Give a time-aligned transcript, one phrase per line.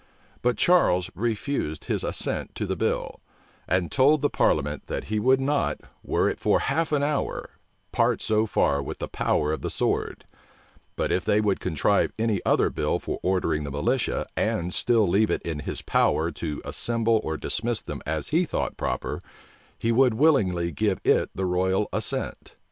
[0.41, 3.19] []But Charles refused his assent to the bill,
[3.67, 7.51] and told the parliament, that he would not, were it for half an hour,
[7.91, 10.25] part so far with the power of the sword:
[10.95, 15.29] but if they would contrive any other bill for ordering the militia, and still leave
[15.29, 19.21] it in his power to assemble or dismiss them as he thought proper,
[19.77, 22.55] he would willingly give it the royal assent.